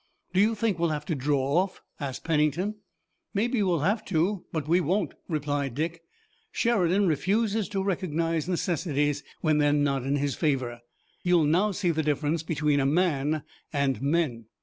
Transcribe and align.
"Do 0.33 0.41
you 0.41 0.55
think 0.55 0.79
we'll 0.79 0.89
have 0.89 1.05
to 1.05 1.13
draw 1.15 1.57
off?" 1.57 1.83
asked 1.99 2.23
Pennington. 2.23 2.73
"Maybe 3.35 3.61
we'll 3.61 3.81
have 3.81 4.03
to, 4.05 4.45
but 4.51 4.67
we 4.67 4.81
won't," 4.81 5.13
replied 5.29 5.75
Dick. 5.75 6.01
"Sheridan 6.51 7.07
refuses 7.07 7.69
to 7.69 7.83
recognize 7.83 8.49
necessities 8.49 9.23
when 9.41 9.59
they're 9.59 9.71
not 9.73 10.01
in 10.03 10.15
his 10.15 10.33
favor. 10.33 10.79
You'll 11.21 11.45
now 11.45 11.69
see 11.71 11.91
the 11.91 12.01
difference 12.01 12.41
between 12.41 12.79
a 12.79 12.85
man 12.87 13.43
and 13.71 14.01
men." 14.01 14.45